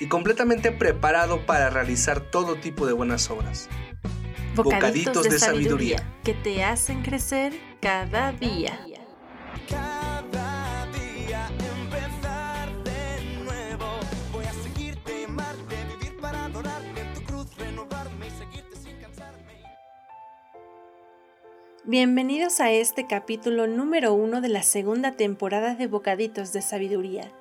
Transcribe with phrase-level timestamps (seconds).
[0.00, 3.68] y completamente preparado para realizar todo tipo de buenas obras.
[4.54, 8.78] Bocaditos, de, sabiduría que te hacen crecer cada día.
[9.68, 11.48] Cada día
[11.82, 13.86] empezar de nuevo.
[14.32, 19.60] Voy a seguirte, amarte, vivir para adorarte en tu cruz, renovarme y seguirte sin cansarme.
[21.84, 27.32] Bienvenidos a este capítulo número uno de la segunda temporada de Bocaditos de Sabiduría.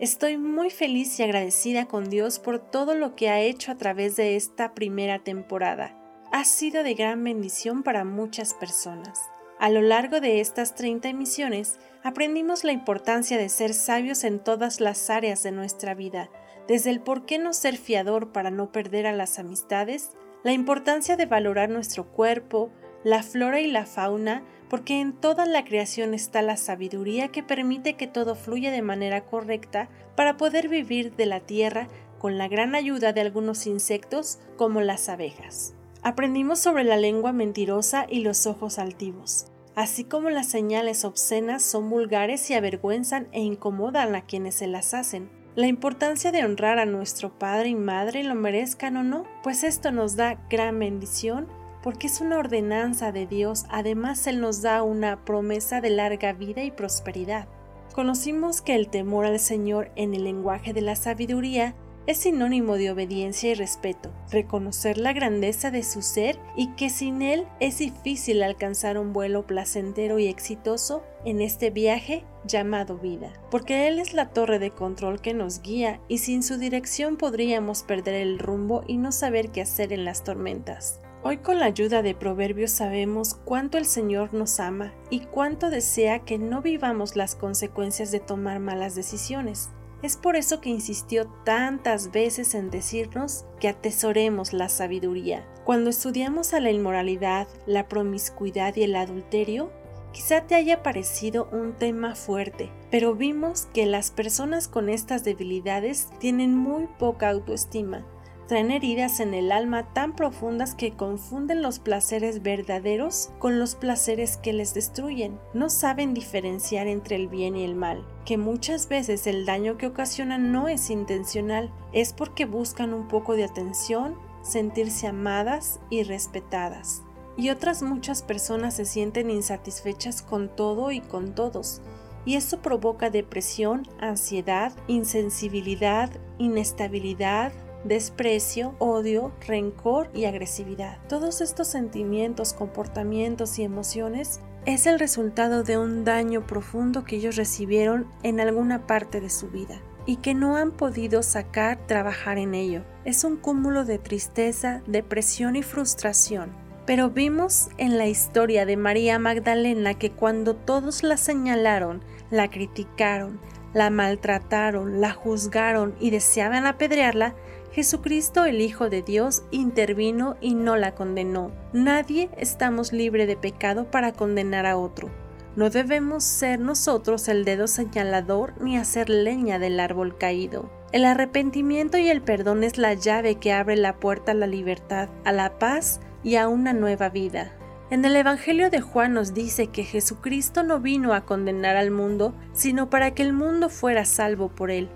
[0.00, 4.14] Estoy muy feliz y agradecida con Dios por todo lo que ha hecho a través
[4.14, 5.98] de esta primera temporada.
[6.30, 9.18] Ha sido de gran bendición para muchas personas.
[9.58, 14.80] A lo largo de estas 30 emisiones, aprendimos la importancia de ser sabios en todas
[14.80, 16.30] las áreas de nuestra vida,
[16.68, 20.12] desde el por qué no ser fiador para no perder a las amistades,
[20.44, 22.70] la importancia de valorar nuestro cuerpo,
[23.04, 27.94] la flora y la fauna, porque en toda la creación está la sabiduría que permite
[27.94, 31.88] que todo fluya de manera correcta para poder vivir de la tierra
[32.18, 35.74] con la gran ayuda de algunos insectos como las abejas.
[36.02, 41.88] Aprendimos sobre la lengua mentirosa y los ojos altivos, así como las señales obscenas son
[41.90, 45.30] vulgares y avergüenzan e incomodan a quienes se las hacen.
[45.54, 49.90] La importancia de honrar a nuestro padre y madre lo merezcan o no, pues esto
[49.90, 51.48] nos da gran bendición
[51.82, 56.62] porque es una ordenanza de Dios, además Él nos da una promesa de larga vida
[56.64, 57.48] y prosperidad.
[57.94, 61.74] Conocimos que el temor al Señor en el lenguaje de la sabiduría
[62.08, 67.20] es sinónimo de obediencia y respeto, reconocer la grandeza de su ser y que sin
[67.20, 73.88] él es difícil alcanzar un vuelo placentero y exitoso en este viaje llamado vida, porque
[73.88, 78.14] Él es la torre de control que nos guía y sin su dirección podríamos perder
[78.14, 81.02] el rumbo y no saber qué hacer en las tormentas.
[81.24, 86.20] Hoy con la ayuda de Proverbios sabemos cuánto el Señor nos ama y cuánto desea
[86.20, 89.70] que no vivamos las consecuencias de tomar malas decisiones.
[90.00, 95.44] Es por eso que insistió tantas veces en decirnos que atesoremos la sabiduría.
[95.64, 99.72] Cuando estudiamos a la inmoralidad, la promiscuidad y el adulterio,
[100.12, 106.10] quizá te haya parecido un tema fuerte, pero vimos que las personas con estas debilidades
[106.20, 108.06] tienen muy poca autoestima
[108.48, 114.38] traen heridas en el alma tan profundas que confunden los placeres verdaderos con los placeres
[114.38, 115.38] que les destruyen.
[115.52, 119.86] No saben diferenciar entre el bien y el mal, que muchas veces el daño que
[119.86, 127.02] ocasionan no es intencional, es porque buscan un poco de atención, sentirse amadas y respetadas.
[127.36, 131.82] Y otras muchas personas se sienten insatisfechas con todo y con todos,
[132.24, 137.52] y eso provoca depresión, ansiedad, insensibilidad, inestabilidad,
[137.84, 140.98] desprecio, odio, rencor y agresividad.
[141.08, 147.36] Todos estos sentimientos, comportamientos y emociones es el resultado de un daño profundo que ellos
[147.36, 152.54] recibieron en alguna parte de su vida y que no han podido sacar trabajar en
[152.54, 152.82] ello.
[153.04, 156.50] Es un cúmulo de tristeza, depresión y frustración.
[156.86, 163.38] Pero vimos en la historia de María Magdalena que cuando todos la señalaron, la criticaron,
[163.74, 167.34] la maltrataron, la juzgaron y deseaban apedrearla,
[167.72, 171.52] Jesucristo el Hijo de Dios intervino y no la condenó.
[171.72, 175.10] Nadie estamos libre de pecado para condenar a otro.
[175.54, 180.70] No debemos ser nosotros el dedo señalador ni hacer leña del árbol caído.
[180.92, 185.08] El arrepentimiento y el perdón es la llave que abre la puerta a la libertad,
[185.24, 187.57] a la paz y a una nueva vida.
[187.90, 192.34] En el Evangelio de Juan nos dice que Jesucristo no vino a condenar al mundo,
[192.52, 194.90] sino para que el mundo fuera salvo por él.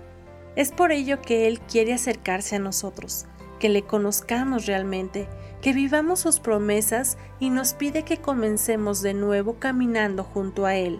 [0.55, 3.25] Es por ello que Él quiere acercarse a nosotros,
[3.59, 5.27] que le conozcamos realmente,
[5.59, 10.99] que vivamos sus promesas y nos pide que comencemos de nuevo caminando junto a Él.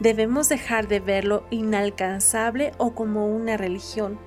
[0.00, 4.18] Debemos dejar de verlo inalcanzable o como una religión.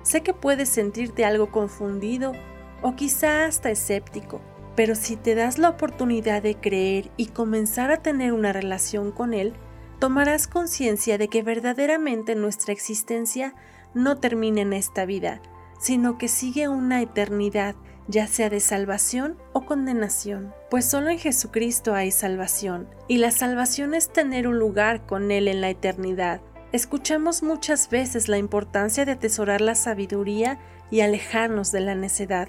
[0.00, 2.32] Sé que puedes sentirte algo confundido
[2.80, 4.40] o quizá hasta escéptico,
[4.76, 9.34] pero si te das la oportunidad de creer y comenzar a tener una relación con
[9.34, 9.54] Él,
[9.98, 13.54] tomarás conciencia de que verdaderamente nuestra existencia
[13.94, 15.40] no termina en esta vida,
[15.78, 17.76] sino que sigue una eternidad,
[18.08, 20.52] ya sea de salvación o condenación.
[20.70, 25.48] Pues solo en Jesucristo hay salvación, y la salvación es tener un lugar con Él
[25.48, 26.40] en la eternidad.
[26.72, 30.58] Escuchamos muchas veces la importancia de atesorar la sabiduría
[30.90, 32.48] y alejarnos de la necedad,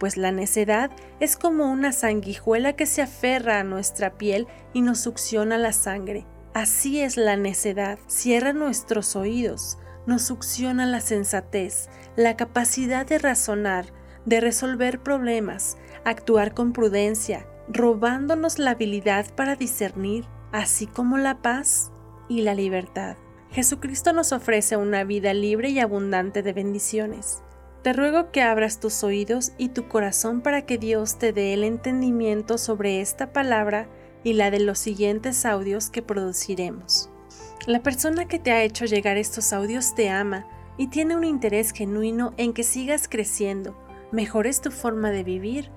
[0.00, 4.98] pues la necedad es como una sanguijuela que se aferra a nuestra piel y nos
[4.98, 6.26] succiona la sangre.
[6.54, 13.92] Así es la necedad, cierra nuestros oídos, nos succiona la sensatez, la capacidad de razonar,
[14.24, 21.92] de resolver problemas, actuar con prudencia, robándonos la habilidad para discernir, así como la paz
[22.28, 23.16] y la libertad.
[23.50, 27.42] Jesucristo nos ofrece una vida libre y abundante de bendiciones.
[27.82, 31.64] Te ruego que abras tus oídos y tu corazón para que Dios te dé el
[31.64, 33.88] entendimiento sobre esta palabra
[34.22, 37.08] y la de los siguientes audios que produciremos.
[37.66, 40.46] La persona que te ha hecho llegar estos audios te ama
[40.76, 43.74] y tiene un interés genuino en que sigas creciendo,
[44.12, 45.70] mejores tu forma de vivir,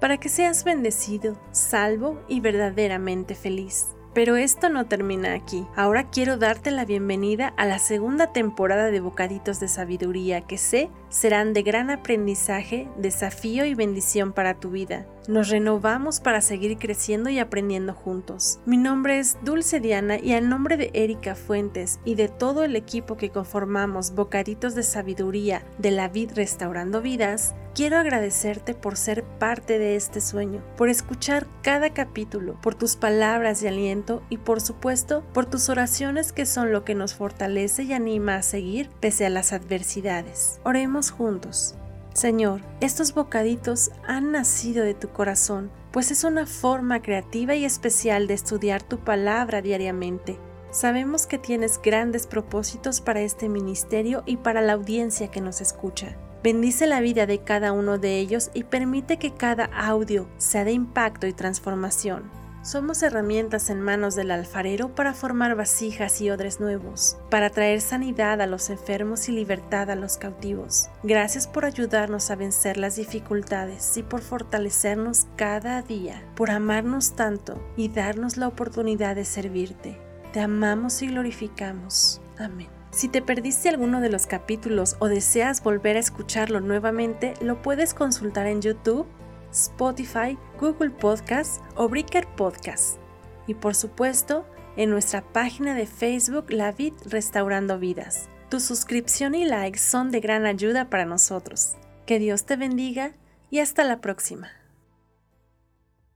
[0.00, 3.93] para que seas bendecido, salvo y verdaderamente feliz.
[4.14, 5.66] Pero esto no termina aquí.
[5.74, 10.88] Ahora quiero darte la bienvenida a la segunda temporada de Bocaditos de Sabiduría que sé
[11.08, 15.06] serán de gran aprendizaje, desafío y bendición para tu vida.
[15.26, 18.60] Nos renovamos para seguir creciendo y aprendiendo juntos.
[18.66, 22.76] Mi nombre es Dulce Diana y al nombre de Erika Fuentes y de todo el
[22.76, 29.24] equipo que conformamos Bocaditos de Sabiduría de la Vid Restaurando Vidas, quiero agradecerte por ser
[29.24, 34.60] parte de este sueño, por escuchar cada capítulo, por tus palabras de aliento y por
[34.60, 39.24] supuesto por tus oraciones que son lo que nos fortalece y anima a seguir pese
[39.24, 40.60] a las adversidades.
[40.64, 41.76] Oremos juntos.
[42.14, 48.28] Señor, estos bocaditos han nacido de tu corazón, pues es una forma creativa y especial
[48.28, 50.38] de estudiar tu palabra diariamente.
[50.70, 56.16] Sabemos que tienes grandes propósitos para este ministerio y para la audiencia que nos escucha.
[56.44, 60.72] Bendice la vida de cada uno de ellos y permite que cada audio sea de
[60.72, 62.30] impacto y transformación.
[62.64, 68.40] Somos herramientas en manos del alfarero para formar vasijas y odres nuevos, para traer sanidad
[68.40, 70.88] a los enfermos y libertad a los cautivos.
[71.02, 77.62] Gracias por ayudarnos a vencer las dificultades y por fortalecernos cada día, por amarnos tanto
[77.76, 79.98] y darnos la oportunidad de servirte.
[80.32, 82.22] Te amamos y glorificamos.
[82.38, 82.68] Amén.
[82.92, 87.92] Si te perdiste alguno de los capítulos o deseas volver a escucharlo nuevamente, lo puedes
[87.92, 89.06] consultar en YouTube
[89.54, 92.98] Spotify, Google Podcast o Breaker Podcast.
[93.46, 94.44] Y por supuesto,
[94.76, 98.28] en nuestra página de Facebook La Vid Restaurando Vidas.
[98.50, 101.76] Tu suscripción y likes son de gran ayuda para nosotros.
[102.06, 103.12] Que Dios te bendiga
[103.50, 104.50] y hasta la próxima.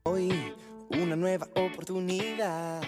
[0.02, 0.32] Hoy
[0.90, 2.82] una nueva oportunidad.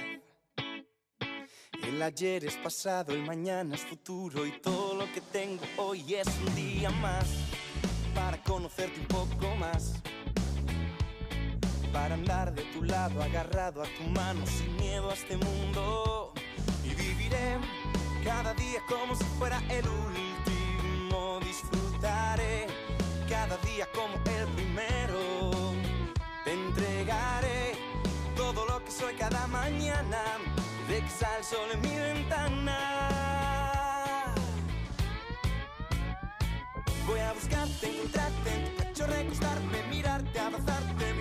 [1.82, 6.26] El ayer es pasado, el mañana es futuro y todo lo que tengo hoy es
[6.46, 7.26] un día más
[8.14, 9.94] para conocerte un poco más.
[11.92, 16.32] Para andar de tu lado, agarrado a tu mano, sin miedo a este mundo.
[16.84, 17.58] Y viviré
[18.24, 21.40] cada día como si fuera el último.
[21.40, 22.68] Disfrutaré
[23.28, 25.50] cada día como el primero.
[26.44, 27.74] Te entregaré
[28.36, 30.18] todo lo que soy cada mañana.
[30.88, 33.00] De que sale sol en mi ventana.
[37.06, 41.19] Voy a buscarte, encontrarte en tu mirarte, abrazarte.